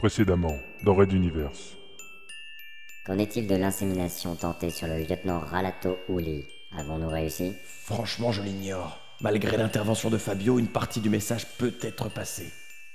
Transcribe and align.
Précédemment, 0.00 0.58
dans 0.82 0.94
Red 0.94 1.12
Universe. 1.12 1.76
Qu'en 3.04 3.18
est-il 3.18 3.46
de 3.46 3.54
l'insémination 3.54 4.34
tentée 4.34 4.70
sur 4.70 4.86
le 4.86 4.96
lieutenant 4.96 5.40
Ralato 5.40 5.98
Uli? 6.08 6.46
Avons-nous 6.74 7.10
réussi? 7.10 7.52
Franchement, 7.84 8.32
je 8.32 8.40
l'ignore. 8.40 8.98
Malgré 9.20 9.58
l'intervention 9.58 10.08
de 10.08 10.16
Fabio, 10.16 10.58
une 10.58 10.68
partie 10.68 11.00
du 11.00 11.10
message 11.10 11.46
peut 11.58 11.74
être 11.82 12.08
passée. 12.08 12.50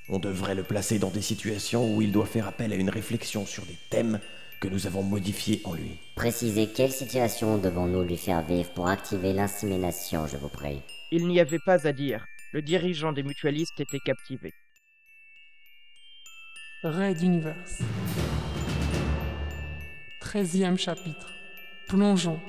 On 0.10 0.18
devrait 0.18 0.55
le 0.55 0.63
placer 0.63 0.97
dans 0.97 1.12
des 1.12 1.21
situations 1.21 1.96
où 1.96 2.02
il 2.02 2.12
doit 2.12 2.26
faire 2.26 2.47
appel 2.47 2.73
à 2.73 2.76
une 2.76 2.89
réflexion 2.89 3.46
sur 3.46 3.68
des 3.68 3.78
thèmes 3.92 4.20
que 4.60 4.68
nous 4.68 4.88
avons 4.88 5.04
modifiés 5.04 5.62
en 5.66 5.76
lui. 5.76 6.00
Précisez 6.16 6.70
quelle 6.76 6.92
situation 6.92 7.60
devons-nous 7.60 8.02
lui 8.02 8.18
faire 8.18 8.42
vivre 8.42 8.72
pour 8.72 8.88
activer 8.88 9.32
l'insémination, 9.32 10.26
je 10.26 10.38
vous 10.38 10.50
prie. 10.50 10.82
Il 11.12 11.28
n'y 11.28 11.40
avait 11.40 11.60
pas 11.68 11.86
à 11.86 11.94
dire. 11.94 12.26
Le 12.52 12.64
dirigeant 12.64 13.12
des 13.12 13.22
mutualistes 13.22 13.80
était 13.80 14.00
captivé. 14.04 14.54
Raid 16.89 17.21
Universe. 17.21 17.83
13e 20.21 20.77
chapitre. 20.77 21.26
Plongeons. 21.88 22.39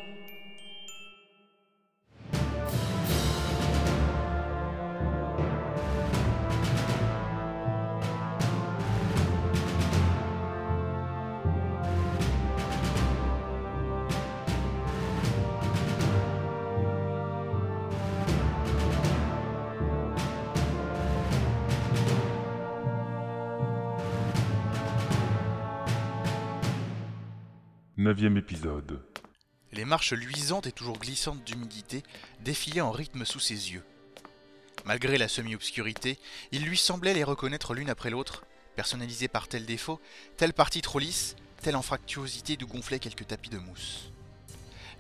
Les 29.73 29.85
marches 29.85 30.13
luisantes 30.13 30.67
et 30.67 30.73
toujours 30.73 30.99
glissantes 30.99 31.45
d'humidité 31.45 32.03
défilaient 32.41 32.81
en 32.81 32.93
rythme 32.93 33.25
sous 33.25 33.41
ses 33.41 33.73
yeux. 33.73 33.85
Malgré 34.85 35.19
la 35.19 35.29
semi-obscurité, 35.29 36.19
il 36.53 36.65
lui 36.65 36.79
semblait 36.79 37.15
les 37.15 37.25
reconnaître 37.25 37.75
l'une 37.75 37.91
après 37.91 38.11
l'autre, 38.11 38.45
personnalisées 38.77 39.29
par 39.29 39.49
tel 39.49 39.67
défaut, 39.67 40.01
telle 40.37 40.53
partie 40.53 40.83
trop 40.83 41.01
lisse, 41.01 41.35
telle 41.61 41.77
anfractuosité 41.77 42.57
d'où 42.57 42.69
gonflaient 42.69 43.01
quelques 43.01 43.27
tapis 43.27 43.51
de 43.51 43.59
mousse. 43.59 44.13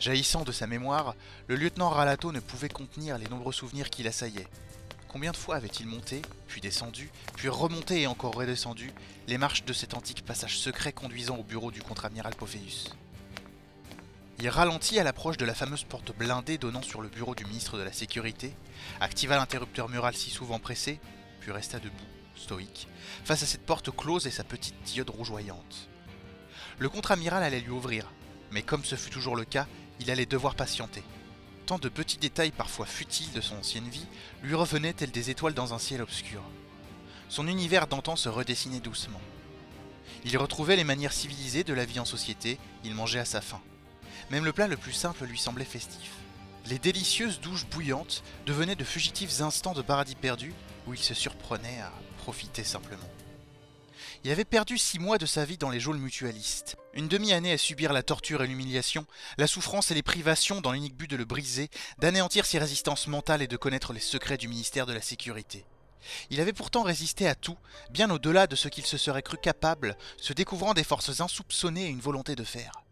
Jaillissant 0.00 0.42
de 0.42 0.52
sa 0.52 0.66
mémoire, 0.66 1.14
le 1.46 1.56
lieutenant 1.56 1.88
Ralato 1.88 2.32
ne 2.32 2.40
pouvait 2.40 2.68
contenir 2.68 3.16
les 3.16 3.28
nombreux 3.28 3.52
souvenirs 3.52 3.88
qui 3.88 4.02
l'assaillaient. 4.02 4.48
Combien 5.08 5.30
de 5.30 5.36
fois 5.36 5.56
avait-il 5.56 5.86
monté, 5.86 6.20
puis 6.48 6.60
descendu, 6.60 7.10
puis 7.36 7.48
remonté 7.48 8.02
et 8.02 8.06
encore 8.06 8.34
redescendu 8.34 8.92
les 9.28 9.38
marches 9.38 9.64
de 9.64 9.72
cet 9.72 9.94
antique 9.94 10.24
passage 10.24 10.58
secret 10.58 10.92
conduisant 10.92 11.36
au 11.36 11.44
bureau 11.44 11.70
du 11.70 11.80
contre-amiral 11.80 12.34
Pophéus 12.34 12.90
Il 14.38 14.48
ralentit 14.50 14.98
à 14.98 15.04
l'approche 15.04 15.38
de 15.38 15.46
la 15.46 15.54
fameuse 15.54 15.84
porte 15.84 16.14
blindée 16.14 16.58
donnant 16.58 16.82
sur 16.82 17.00
le 17.00 17.08
bureau 17.08 17.34
du 17.34 17.46
ministre 17.46 17.78
de 17.78 17.82
la 17.82 17.92
Sécurité, 17.92 18.54
activa 19.00 19.36
l'interrupteur 19.36 19.88
mural 19.88 20.14
si 20.14 20.28
souvent 20.28 20.58
pressé, 20.58 21.00
puis 21.40 21.52
resta 21.52 21.78
debout, 21.78 21.94
stoïque, 22.36 22.86
face 23.24 23.42
à 23.42 23.46
cette 23.46 23.64
porte 23.64 23.90
close 23.96 24.26
et 24.26 24.30
sa 24.30 24.44
petite 24.44 24.82
diode 24.84 25.08
rougeoyante. 25.08 25.88
Le 26.78 26.90
contre-amiral 26.90 27.42
allait 27.42 27.60
lui 27.60 27.70
ouvrir, 27.70 28.12
mais 28.50 28.62
comme 28.62 28.84
ce 28.84 28.96
fut 28.96 29.08
toujours 29.08 29.36
le 29.36 29.46
cas, 29.46 29.66
il 30.00 30.10
allait 30.10 30.26
devoir 30.26 30.54
patienter. 30.54 31.02
Tant 31.64 31.78
de 31.78 31.88
petits 31.88 32.18
détails 32.18 32.52
parfois 32.52 32.84
futiles 32.84 33.32
de 33.32 33.40
son 33.40 33.56
ancienne 33.56 33.88
vie 33.88 34.06
lui 34.42 34.54
revenaient 34.54 34.92
tels 34.92 35.10
des 35.10 35.30
étoiles 35.30 35.54
dans 35.54 35.72
un 35.72 35.78
ciel 35.78 36.02
obscur. 36.02 36.42
Son 37.30 37.48
univers 37.48 37.86
d'antan 37.86 38.16
se 38.16 38.28
redessinait 38.28 38.80
doucement. 38.80 39.20
Il 40.26 40.36
retrouvait 40.36 40.76
les 40.76 40.84
manières 40.84 41.14
civilisées 41.14 41.64
de 41.64 41.72
la 41.72 41.86
vie 41.86 42.00
en 42.00 42.04
société, 42.04 42.58
il 42.84 42.94
mangeait 42.94 43.18
à 43.18 43.24
sa 43.24 43.40
faim. 43.40 43.62
Même 44.30 44.44
le 44.44 44.52
plat 44.52 44.68
le 44.68 44.76
plus 44.76 44.92
simple 44.92 45.24
lui 45.24 45.38
semblait 45.38 45.64
festif. 45.64 46.10
Les 46.66 46.78
délicieuses 46.78 47.40
douches 47.40 47.66
bouillantes 47.66 48.24
devenaient 48.44 48.74
de 48.74 48.84
fugitifs 48.84 49.40
instants 49.40 49.72
de 49.72 49.82
paradis 49.82 50.16
perdu 50.16 50.52
où 50.86 50.94
il 50.94 51.00
se 51.00 51.14
surprenait 51.14 51.80
à 51.80 51.92
profiter 52.18 52.64
simplement. 52.64 53.08
Il 54.24 54.32
avait 54.32 54.44
perdu 54.44 54.76
six 54.78 54.98
mois 54.98 55.18
de 55.18 55.26
sa 55.26 55.44
vie 55.44 55.58
dans 55.58 55.70
les 55.70 55.78
geôles 55.78 55.98
mutualistes. 55.98 56.76
Une 56.94 57.06
demi-année 57.06 57.52
à 57.52 57.58
subir 57.58 57.92
la 57.92 58.02
torture 58.02 58.42
et 58.42 58.48
l'humiliation, 58.48 59.06
la 59.38 59.46
souffrance 59.46 59.92
et 59.92 59.94
les 59.94 60.02
privations 60.02 60.60
dans 60.60 60.72
l'unique 60.72 60.96
but 60.96 61.08
de 61.08 61.16
le 61.16 61.24
briser, 61.24 61.70
d'anéantir 61.98 62.46
ses 62.46 62.58
résistances 62.58 63.06
mentales 63.06 63.42
et 63.42 63.46
de 63.46 63.56
connaître 63.56 63.92
les 63.92 64.00
secrets 64.00 64.36
du 64.36 64.48
ministère 64.48 64.86
de 64.86 64.92
la 64.92 65.02
Sécurité. 65.02 65.64
Il 66.30 66.40
avait 66.40 66.52
pourtant 66.52 66.82
résisté 66.82 67.28
à 67.28 67.34
tout, 67.34 67.58
bien 67.90 68.10
au-delà 68.10 68.46
de 68.46 68.56
ce 68.56 68.68
qu'il 68.68 68.86
se 68.86 68.98
serait 68.98 69.22
cru 69.22 69.36
capable, 69.36 69.96
se 70.16 70.32
découvrant 70.32 70.74
des 70.74 70.84
forces 70.84 71.20
insoupçonnées 71.20 71.86
et 71.86 71.90
une 71.90 72.00
volonté 72.00 72.34
de 72.34 72.44
faire. 72.44 72.85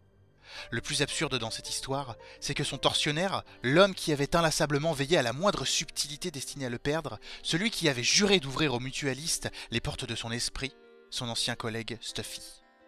Le 0.71 0.81
plus 0.81 1.01
absurde 1.01 1.37
dans 1.37 1.51
cette 1.51 1.69
histoire, 1.69 2.15
c'est 2.39 2.53
que 2.53 2.63
son 2.63 2.77
tortionnaire, 2.77 3.43
l'homme 3.63 3.95
qui 3.95 4.11
avait 4.11 4.35
inlassablement 4.35 4.93
veillé 4.93 5.17
à 5.17 5.21
la 5.23 5.33
moindre 5.33 5.65
subtilité 5.65 6.31
destinée 6.31 6.65
à 6.65 6.69
le 6.69 6.79
perdre, 6.79 7.19
celui 7.43 7.71
qui 7.71 7.89
avait 7.89 8.03
juré 8.03 8.39
d'ouvrir 8.39 8.73
aux 8.73 8.79
mutualistes 8.79 9.49
les 9.71 9.81
portes 9.81 10.05
de 10.05 10.15
son 10.15 10.31
esprit, 10.31 10.75
son 11.09 11.29
ancien 11.29 11.55
collègue 11.55 11.97
Stuffy. 12.01 12.41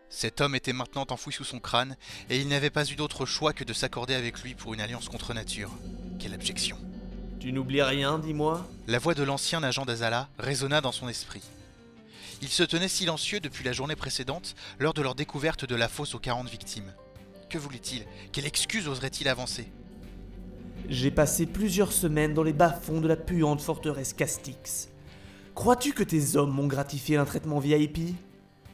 Cet 0.10 0.40
homme 0.40 0.56
était 0.56 0.74
maintenant 0.74 1.06
enfoui 1.10 1.34
sous 1.34 1.44
son 1.44 1.60
crâne, 1.60 1.98
et 2.30 2.40
il 2.40 2.48
n'avait 2.48 2.70
pas 2.70 2.90
eu 2.90 2.96
d'autre 2.96 3.26
choix 3.26 3.54
que 3.54 3.64
de 3.64 3.74
s'accorder 3.74 4.16
avec 4.16 4.42
lui 4.42 4.56
pour 4.56 4.74
une 4.74 4.82
alliance 4.82 5.10
contre 5.10 5.34
nature. 5.34 5.72
Quelle 6.20 6.34
abjection. 6.34 6.78
Tu 7.40 7.52
n'oublies 7.52 7.82
rien, 7.82 8.18
dis-moi? 8.18 8.66
La 8.88 9.00
voix 9.00 9.14
de 9.14 9.24
l'ancien 9.24 9.62
agent 9.64 9.86
d'Azala 9.86 10.30
résonna 10.40 10.82
dans 10.82 10.92
son 10.92 11.10
esprit. 11.10 11.44
Il 12.42 12.50
se 12.50 12.64
tenait 12.64 12.88
silencieux 12.88 13.40
depuis 13.40 13.64
la 13.64 13.74
journée 13.74 13.96
précédente, 13.96 14.56
lors 14.80 14.94
de 14.94 15.02
leur 15.02 15.16
découverte 15.16 15.66
de 15.66 15.76
la 15.76 15.90
fosse 15.90 16.16
aux 16.16 16.20
40 16.20 16.50
victimes. 16.50 16.94
Que 17.50 17.58
voulait-il? 17.58 18.06
Quelle 18.32 18.46
excuse 18.46 18.88
oserait-il 18.88 19.28
avancer? 19.30 19.72
J'ai 20.90 21.12
passé 21.12 21.46
plusieurs 21.46 21.94
semaines 21.94 22.34
dans 22.34 22.44
les 22.44 22.54
bas-fonds 22.54 23.00
de 23.00 23.08
la 23.08 23.16
puante 23.16 23.62
forteresse 23.62 24.14
Castix. 24.14 24.90
Crois-tu 25.56 25.94
que 25.94 26.04
tes 26.04 26.36
hommes 26.36 26.54
m'ont 26.54 26.68
gratifié 26.68 27.16
d'un 27.16 27.26
traitement 27.26 27.60
VIP 27.60 28.16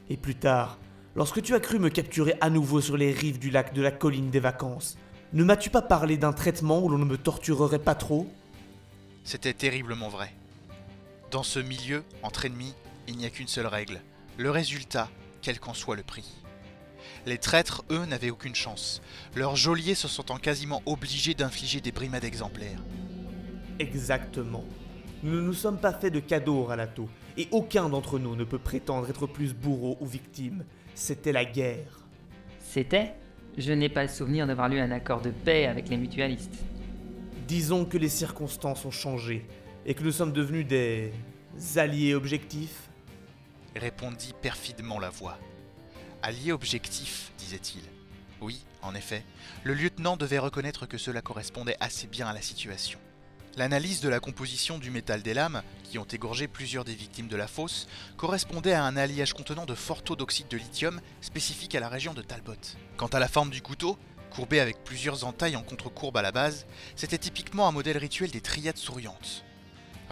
Et 0.09 0.17
plus 0.17 0.35
tard, 0.35 0.79
lorsque 1.15 1.41
tu 1.41 1.53
as 1.53 1.59
cru 1.59 1.77
me 1.77 1.89
capturer 1.89 2.35
à 2.41 2.49
nouveau 2.49 2.81
sur 2.81 2.97
les 2.97 3.11
rives 3.11 3.39
du 3.39 3.51
lac 3.51 3.73
de 3.73 3.81
la 3.81 3.91
colline 3.91 4.31
des 4.31 4.39
vacances, 4.39 4.97
ne 5.33 5.43
m'as-tu 5.43 5.69
pas 5.69 5.81
parlé 5.81 6.17
d'un 6.17 6.33
traitement 6.33 6.83
où 6.83 6.89
l'on 6.89 6.97
ne 6.97 7.05
me 7.05 7.17
torturerait 7.17 7.79
pas 7.79 7.95
trop? 7.95 8.27
C'était 9.23 9.53
terriblement 9.53 10.09
vrai. 10.09 10.33
Dans 11.31 11.43
ce 11.43 11.59
milieu, 11.59 12.03
entre 12.21 12.45
ennemis, 12.45 12.73
il 13.07 13.17
n'y 13.17 13.25
a 13.25 13.29
qu'une 13.29 13.47
seule 13.47 13.67
règle. 13.67 14.01
Le 14.37 14.51
résultat, 14.51 15.09
quel 15.41 15.59
qu'en 15.59 15.73
soit 15.73 15.95
le 15.95 16.03
prix. 16.03 16.31
Les 17.25 17.37
traîtres, 17.37 17.83
eux, 17.91 18.05
n'avaient 18.05 18.29
aucune 18.29 18.55
chance, 18.55 19.01
leurs 19.35 19.55
geôliers 19.55 19.95
se 19.95 20.07
sentant 20.07 20.37
quasiment 20.37 20.81
obligés 20.85 21.33
d'infliger 21.33 21.81
des 21.81 21.91
brimades 21.91 22.23
exemplaires. 22.23 22.83
Exactement. 23.79 24.63
Nous 25.23 25.35
ne 25.35 25.41
nous 25.41 25.53
sommes 25.53 25.79
pas 25.79 25.93
fait 25.93 26.11
de 26.11 26.19
cadeaux, 26.19 26.65
Ralato, 26.65 27.09
et 27.37 27.47
aucun 27.51 27.89
d'entre 27.89 28.19
nous 28.19 28.35
ne 28.35 28.43
peut 28.43 28.59
prétendre 28.59 29.09
être 29.09 29.25
plus 29.25 29.53
bourreau 29.53 29.97
ou 30.01 30.05
victime. 30.05 30.65
C'était 30.95 31.31
la 31.31 31.45
guerre. 31.45 32.01
C'était? 32.59 33.13
Je 33.57 33.71
n'ai 33.71 33.89
pas 33.89 34.03
le 34.03 34.09
souvenir 34.09 34.47
d'avoir 34.47 34.67
lu 34.67 34.79
un 34.79 34.91
accord 34.91 35.21
de 35.21 35.31
paix 35.31 35.65
avec 35.65 35.89
les 35.89 35.97
mutualistes. 35.97 36.63
Disons 37.47 37.85
que 37.85 37.97
les 37.97 38.09
circonstances 38.09 38.85
ont 38.85 38.91
changé, 38.91 39.45
et 39.85 39.93
que 39.93 40.03
nous 40.03 40.11
sommes 40.11 40.33
devenus 40.33 40.67
des... 40.67 41.11
alliés 41.75 42.15
objectifs. 42.15 42.89
Répondit 43.75 44.33
perfidement 44.41 44.99
la 44.99 45.09
voix. 45.09 45.37
Allié 46.25 46.53
objectif, 46.53 47.33
disait-il. 47.37 47.81
Oui, 48.39 48.63
en 48.81 48.95
effet, 48.95 49.25
le 49.65 49.73
lieutenant 49.73 50.15
devait 50.15 50.39
reconnaître 50.39 50.85
que 50.85 50.97
cela 50.97 51.21
correspondait 51.21 51.75
assez 51.81 52.07
bien 52.07 52.27
à 52.27 52.33
la 52.33 52.41
situation. 52.41 52.97
L'analyse 53.57 53.99
de 53.99 54.07
la 54.07 54.21
composition 54.21 54.77
du 54.77 54.89
métal 54.89 55.21
des 55.21 55.33
lames, 55.33 55.63
qui 55.83 55.97
ont 55.99 56.05
égorgé 56.05 56.47
plusieurs 56.47 56.85
des 56.85 56.95
victimes 56.95 57.27
de 57.27 57.35
la 57.35 57.47
fosse, 57.47 57.89
correspondait 58.15 58.71
à 58.71 58.85
un 58.85 58.95
alliage 58.95 59.33
contenant 59.33 59.65
de 59.65 59.75
forts 59.75 60.01
taux 60.01 60.15
d'oxyde 60.15 60.47
de 60.47 60.55
lithium 60.55 61.01
spécifique 61.19 61.75
à 61.75 61.81
la 61.81 61.89
région 61.89 62.13
de 62.13 62.21
Talbot. 62.21 62.53
Quant 62.95 63.07
à 63.07 63.19
la 63.19 63.27
forme 63.27 63.49
du 63.49 63.61
couteau, 63.61 63.97
courbé 64.31 64.61
avec 64.61 64.81
plusieurs 64.85 65.25
entailles 65.25 65.57
en 65.57 65.61
contre-courbe 65.61 66.15
à 66.15 66.21
la 66.21 66.31
base, 66.31 66.67
c'était 66.95 67.17
typiquement 67.17 67.67
un 67.67 67.73
modèle 67.73 67.97
rituel 67.97 68.31
des 68.31 68.39
triades 68.39 68.77
souriantes. 68.77 69.43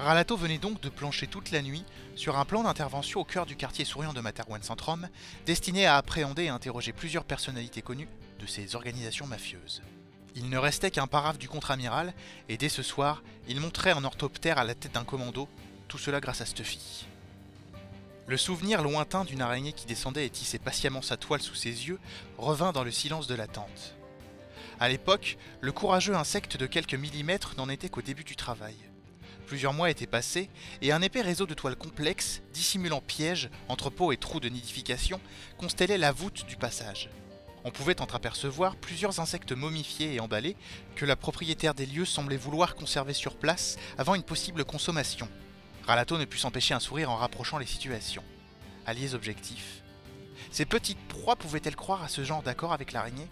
Ralato 0.01 0.36
venait 0.36 0.57
donc 0.57 0.81
de 0.81 0.89
plancher 0.89 1.27
toute 1.27 1.51
la 1.51 1.62
nuit 1.62 1.83
sur 2.15 2.39
un 2.39 2.45
plan 2.45 2.63
d'intervention 2.63 3.19
au 3.19 3.24
cœur 3.24 3.45
du 3.45 3.56
quartier 3.56 3.86
souriant 3.86 4.13
de 4.13 4.19
Materwan 4.19 4.63
Centrum, 4.63 5.07
destiné 5.45 5.86
à 5.86 5.95
appréhender 5.95 6.45
et 6.45 6.50
interroger 6.50 6.92
plusieurs 6.92 7.24
personnalités 7.24 7.83
connues 7.83 8.07
de 8.39 8.48
ces 8.48 8.75
organisations 8.75 9.27
mafieuses. 9.27 9.83
Il 10.36 10.50
ne 10.50 10.57
restait 10.57 10.89
qu'un 10.89 11.06
paraphe 11.06 11.38
du 11.38 11.48
contre-amiral, 11.48 12.15
et 12.50 12.57
dès 12.57 12.68
ce 12.68 12.81
soir, 12.81 13.21
il 13.48 13.59
monterait 13.59 13.94
en 13.94 14.03
orthoptère 14.03 14.57
à 14.57 14.63
la 14.63 14.74
tête 14.74 14.94
d'un 14.94 15.03
commando, 15.03 15.48
tout 15.88 16.00
cela 16.00 16.19
grâce 16.19 16.42
à 16.42 16.47
Stuffy. 16.47 17.06
Le 18.25 18.38
souvenir 18.38 18.81
lointain 18.81 19.24
d'une 19.24 19.42
araignée 19.44 19.74
qui 19.74 19.86
descendait 19.86 20.25
et 20.25 20.31
tissait 20.31 20.57
patiemment 20.57 21.04
sa 21.04 21.18
toile 21.18 21.42
sous 21.42 21.54
ses 21.56 21.88
yeux 21.88 22.00
revint 22.39 22.71
dans 22.71 22.83
le 22.83 22.92
silence 22.92 23.27
de 23.27 23.36
l'attente. 23.36 23.95
À 24.80 24.89
l'époque, 24.89 25.38
le 25.59 25.71
courageux 25.71 26.15
insecte 26.15 26.57
de 26.57 26.65
quelques 26.65 26.95
millimètres 26.95 27.54
n'en 27.56 27.69
était 27.69 27.89
qu'au 27.89 28.01
début 28.01 28.24
du 28.24 28.36
travail. 28.36 28.91
Plusieurs 29.51 29.74
mois 29.74 29.89
étaient 29.89 30.07
passés 30.07 30.50
et 30.81 30.94
un 30.94 31.01
épais 31.01 31.19
réseau 31.19 31.45
de 31.45 31.53
toiles 31.53 31.75
complexes, 31.75 32.42
dissimulant 32.53 33.01
pièges, 33.01 33.50
entrepôts 33.68 34.13
et 34.13 34.18
trous 34.18 34.39
de 34.39 34.48
nidification, 34.48 35.19
constellait 35.57 35.98
la 35.98 36.13
voûte 36.13 36.45
du 36.48 36.56
passage. 36.56 37.09
On 37.65 37.69
pouvait 37.69 38.00
entreapercevoir 38.00 38.77
plusieurs 38.77 39.19
insectes 39.19 39.51
momifiés 39.51 40.13
et 40.13 40.21
emballés 40.21 40.56
que 40.95 41.03
la 41.03 41.18
propriétaire 41.18 41.74
des 41.74 41.86
lieux 41.86 42.06
semblait 42.06 42.38
vouloir 42.38 42.75
conserver 42.75 43.12
sur 43.12 43.36
place 43.36 43.75
avant 43.98 44.15
une 44.15 44.24
possible 44.24 44.63
consommation. 44.63 45.27
Ralato 45.86 46.18
ne 46.18 46.24
put 46.24 46.38
s'empêcher 46.38 46.74
un 46.74 46.80
sourire 46.80 47.12
en 47.12 47.18
rapprochant 47.18 47.57
les 47.57 47.65
situations. 47.65 48.24
Alliés 48.86 49.15
objectifs. 49.15 49.83
Ces 50.50 50.65
petites 50.65 51.06
proies 51.09 51.36
pouvaient-elles 51.36 51.75
croire 51.75 52.04
à 52.04 52.07
ce 52.07 52.24
genre 52.24 52.42
d'accord 52.42 52.71
avec 52.71 52.94
l'araignée? 52.94 53.27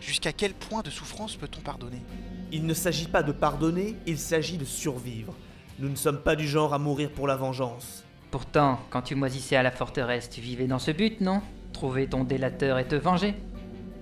Jusqu'à 0.00 0.32
quel 0.32 0.54
point 0.54 0.82
de 0.82 0.90
souffrance 0.90 1.36
peut-on 1.36 1.60
pardonner? 1.60 2.02
Il 2.50 2.66
ne 2.66 2.74
s'agit 2.74 3.06
pas 3.06 3.22
de 3.22 3.30
pardonner, 3.30 3.94
il 4.06 4.18
s'agit 4.18 4.58
de 4.58 4.64
survivre. 4.64 5.36
Nous 5.78 5.88
ne 5.88 5.96
sommes 5.96 6.22
pas 6.22 6.36
du 6.36 6.46
genre 6.46 6.74
à 6.74 6.78
mourir 6.78 7.10
pour 7.10 7.26
la 7.26 7.36
vengeance. 7.36 8.04
Pourtant, 8.30 8.80
quand 8.90 9.02
tu 9.02 9.14
moisissais 9.14 9.56
à 9.56 9.62
la 9.62 9.70
forteresse, 9.70 10.30
tu 10.30 10.40
vivais 10.40 10.66
dans 10.66 10.78
ce 10.78 10.90
but, 10.90 11.20
non? 11.20 11.42
Trouver 11.72 12.08
ton 12.08 12.24
délateur 12.24 12.78
et 12.78 12.86
te 12.86 12.94
venger 12.94 13.34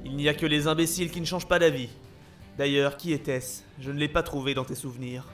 Il 0.04 0.16
n'y 0.16 0.28
a 0.28 0.34
que 0.34 0.46
les 0.46 0.66
imbéciles 0.66 1.10
qui 1.10 1.20
ne 1.20 1.26
changent 1.26 1.48
pas 1.48 1.58
d'avis. 1.58 1.88
D'ailleurs, 2.58 2.96
qui 2.96 3.12
était-ce? 3.12 3.62
Je 3.78 3.90
ne 3.90 3.98
l'ai 3.98 4.08
pas 4.08 4.22
trouvé 4.22 4.54
dans 4.54 4.64
tes 4.64 4.74
souvenirs. 4.74 5.24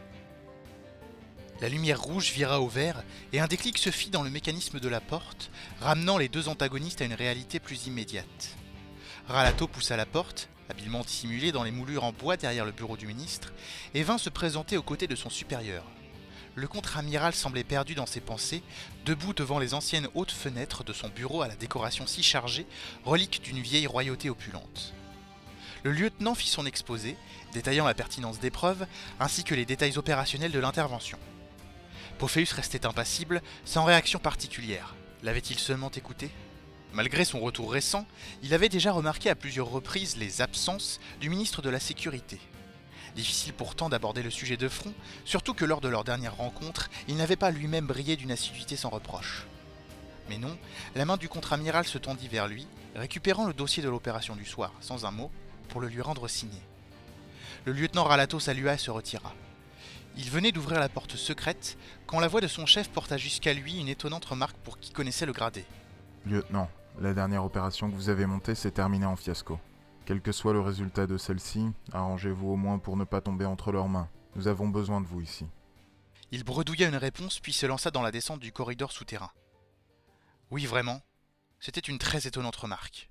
La 1.60 1.70
lumière 1.70 2.00
rouge 2.00 2.32
vira 2.32 2.60
au 2.60 2.68
vert 2.68 3.02
et 3.32 3.40
un 3.40 3.46
déclic 3.46 3.78
se 3.78 3.90
fit 3.90 4.10
dans 4.10 4.22
le 4.22 4.30
mécanisme 4.30 4.78
de 4.78 4.88
la 4.88 5.00
porte, 5.00 5.50
ramenant 5.80 6.18
les 6.18 6.28
deux 6.28 6.48
antagonistes 6.48 7.00
à 7.00 7.06
une 7.06 7.14
réalité 7.14 7.60
plus 7.60 7.86
immédiate. 7.86 8.56
Ralato 9.26 9.66
poussa 9.66 9.96
la 9.96 10.04
porte, 10.04 10.50
habilement 10.68 11.00
dissimulée 11.00 11.52
dans 11.52 11.64
les 11.64 11.70
moulures 11.70 12.04
en 12.04 12.12
bois 12.12 12.36
derrière 12.36 12.66
le 12.66 12.72
bureau 12.72 12.98
du 12.98 13.06
ministre, 13.06 13.54
et 13.94 14.02
vint 14.02 14.18
se 14.18 14.28
présenter 14.28 14.76
aux 14.76 14.82
côtés 14.82 15.06
de 15.06 15.16
son 15.16 15.30
supérieur. 15.30 15.84
Le 16.56 16.66
contre-amiral 16.66 17.34
semblait 17.34 17.64
perdu 17.64 17.94
dans 17.94 18.06
ses 18.06 18.20
pensées, 18.20 18.62
debout 19.04 19.34
devant 19.34 19.58
les 19.58 19.74
anciennes 19.74 20.08
hautes 20.14 20.32
fenêtres 20.32 20.84
de 20.84 20.94
son 20.94 21.10
bureau 21.10 21.42
à 21.42 21.48
la 21.48 21.54
décoration 21.54 22.06
si 22.06 22.22
chargée, 22.22 22.66
relique 23.04 23.42
d'une 23.42 23.60
vieille 23.60 23.86
royauté 23.86 24.30
opulente. 24.30 24.94
Le 25.82 25.92
lieutenant 25.92 26.34
fit 26.34 26.48
son 26.48 26.64
exposé, 26.64 27.18
détaillant 27.52 27.84
la 27.84 27.92
pertinence 27.92 28.40
des 28.40 28.50
preuves, 28.50 28.86
ainsi 29.20 29.44
que 29.44 29.54
les 29.54 29.66
détails 29.66 29.98
opérationnels 29.98 30.50
de 30.50 30.58
l'intervention. 30.58 31.18
Pophéus 32.18 32.52
restait 32.52 32.86
impassible, 32.86 33.42
sans 33.66 33.84
réaction 33.84 34.18
particulière. 34.18 34.94
L'avait-il 35.22 35.58
seulement 35.58 35.90
écouté? 35.90 36.30
Malgré 36.94 37.26
son 37.26 37.40
retour 37.40 37.70
récent, 37.70 38.06
il 38.42 38.54
avait 38.54 38.70
déjà 38.70 38.92
remarqué 38.92 39.28
à 39.28 39.34
plusieurs 39.34 39.68
reprises 39.68 40.16
les 40.16 40.40
absences 40.40 41.00
du 41.20 41.28
ministre 41.28 41.60
de 41.60 41.68
la 41.68 41.80
Sécurité. 41.80 42.40
Difficile 43.16 43.54
pourtant 43.54 43.88
d'aborder 43.88 44.22
le 44.22 44.30
sujet 44.30 44.58
de 44.58 44.68
front, 44.68 44.92
surtout 45.24 45.54
que 45.54 45.64
lors 45.64 45.80
de 45.80 45.88
leur 45.88 46.04
dernière 46.04 46.36
rencontre, 46.36 46.90
il 47.08 47.16
n'avait 47.16 47.34
pas 47.34 47.50
lui-même 47.50 47.86
brillé 47.86 48.14
d'une 48.16 48.30
assiduité 48.30 48.76
sans 48.76 48.90
reproche. 48.90 49.46
Mais 50.28 50.36
non, 50.36 50.56
la 50.94 51.06
main 51.06 51.16
du 51.16 51.28
contre-amiral 51.28 51.86
se 51.86 51.96
tendit 51.96 52.28
vers 52.28 52.46
lui, 52.46 52.66
récupérant 52.94 53.46
le 53.46 53.54
dossier 53.54 53.82
de 53.82 53.88
l'opération 53.88 54.36
du 54.36 54.44
soir, 54.44 54.72
sans 54.80 55.06
un 55.06 55.12
mot, 55.12 55.30
pour 55.70 55.80
le 55.80 55.88
lui 55.88 56.02
rendre 56.02 56.28
signé. 56.28 56.60
Le 57.64 57.72
lieutenant 57.72 58.04
Ralato 58.04 58.38
salua 58.38 58.74
et 58.74 58.78
se 58.78 58.90
retira. 58.90 59.32
Il 60.18 60.30
venait 60.30 60.52
d'ouvrir 60.52 60.78
la 60.78 60.88
porte 60.90 61.16
secrète 61.16 61.78
quand 62.06 62.20
la 62.20 62.28
voix 62.28 62.42
de 62.42 62.48
son 62.48 62.66
chef 62.66 62.90
porta 62.90 63.16
jusqu'à 63.16 63.54
lui 63.54 63.78
une 63.78 63.88
étonnante 63.88 64.26
remarque 64.26 64.56
pour 64.58 64.78
qui 64.78 64.92
connaissait 64.92 65.26
le 65.26 65.32
gradé. 65.32 65.64
Lieutenant, 66.26 66.68
la 67.00 67.14
dernière 67.14 67.44
opération 67.44 67.90
que 67.90 67.96
vous 67.96 68.10
avez 68.10 68.26
montée 68.26 68.54
s'est 68.54 68.70
terminée 68.70 69.06
en 69.06 69.16
fiasco. 69.16 69.58
Quel 70.06 70.22
que 70.22 70.30
soit 70.30 70.52
le 70.52 70.60
résultat 70.60 71.08
de 71.08 71.18
celle-ci, 71.18 71.66
arrangez-vous 71.92 72.50
au 72.52 72.56
moins 72.56 72.78
pour 72.78 72.96
ne 72.96 73.02
pas 73.02 73.20
tomber 73.20 73.44
entre 73.44 73.72
leurs 73.72 73.88
mains. 73.88 74.08
Nous 74.36 74.46
avons 74.46 74.68
besoin 74.68 75.00
de 75.00 75.06
vous 75.06 75.20
ici. 75.20 75.46
Il 76.30 76.44
bredouilla 76.44 76.86
une 76.86 76.94
réponse 76.94 77.40
puis 77.40 77.52
se 77.52 77.66
lança 77.66 77.90
dans 77.90 78.02
la 78.02 78.12
descente 78.12 78.38
du 78.38 78.52
corridor 78.52 78.92
souterrain. 78.92 79.32
Oui, 80.52 80.64
vraiment, 80.64 81.02
c'était 81.58 81.80
une 81.80 81.98
très 81.98 82.28
étonnante 82.28 82.54
remarque. 82.54 83.10